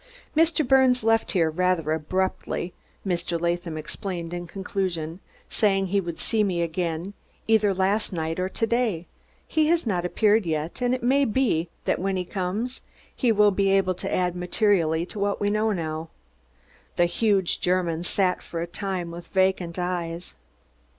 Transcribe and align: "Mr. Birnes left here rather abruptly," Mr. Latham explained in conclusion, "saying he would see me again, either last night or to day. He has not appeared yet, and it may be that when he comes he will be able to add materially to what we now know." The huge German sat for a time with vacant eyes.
"Mr. 0.35 0.67
Birnes 0.67 1.03
left 1.03 1.33
here 1.33 1.51
rather 1.51 1.91
abruptly," 1.91 2.73
Mr. 3.05 3.39
Latham 3.39 3.77
explained 3.77 4.33
in 4.33 4.47
conclusion, 4.47 5.19
"saying 5.47 5.85
he 5.89 6.01
would 6.01 6.17
see 6.17 6.43
me 6.43 6.63
again, 6.63 7.13
either 7.45 7.71
last 7.71 8.11
night 8.11 8.39
or 8.39 8.49
to 8.49 8.65
day. 8.65 9.05
He 9.47 9.67
has 9.67 9.85
not 9.85 10.03
appeared 10.03 10.43
yet, 10.47 10.81
and 10.81 10.95
it 10.95 11.03
may 11.03 11.23
be 11.23 11.69
that 11.85 11.99
when 11.99 12.15
he 12.15 12.25
comes 12.25 12.81
he 13.15 13.31
will 13.31 13.51
be 13.51 13.69
able 13.69 13.93
to 13.93 14.11
add 14.11 14.35
materially 14.35 15.05
to 15.05 15.19
what 15.19 15.39
we 15.39 15.51
now 15.51 15.71
know." 15.71 16.09
The 16.95 17.05
huge 17.05 17.59
German 17.61 18.01
sat 18.01 18.41
for 18.41 18.59
a 18.59 18.65
time 18.65 19.11
with 19.11 19.27
vacant 19.27 19.77
eyes. 19.77 20.33